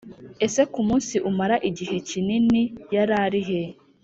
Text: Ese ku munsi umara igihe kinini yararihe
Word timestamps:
Ese 0.45 0.61
ku 0.73 0.79
munsi 0.87 1.15
umara 1.29 1.55
igihe 1.69 1.95
kinini 2.09 2.61
yararihe 2.93 3.61